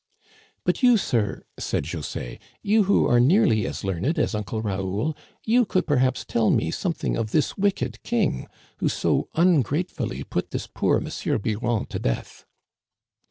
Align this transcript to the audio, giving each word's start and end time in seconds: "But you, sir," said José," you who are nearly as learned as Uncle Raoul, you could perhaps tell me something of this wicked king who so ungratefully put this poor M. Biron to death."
"But 0.65 0.81
you, 0.81 0.97
sir," 0.97 1.43
said 1.59 1.83
José," 1.83 2.39
you 2.63 2.85
who 2.85 3.05
are 3.07 3.19
nearly 3.19 3.67
as 3.67 3.83
learned 3.83 4.17
as 4.17 4.33
Uncle 4.33 4.59
Raoul, 4.59 5.15
you 5.45 5.63
could 5.63 5.85
perhaps 5.85 6.25
tell 6.25 6.49
me 6.49 6.71
something 6.71 7.15
of 7.15 7.29
this 7.29 7.55
wicked 7.55 8.01
king 8.01 8.47
who 8.77 8.89
so 8.89 9.29
ungratefully 9.35 10.23
put 10.23 10.49
this 10.49 10.65
poor 10.65 10.97
M. 10.97 11.37
Biron 11.43 11.85
to 11.85 11.99
death." 11.99 12.45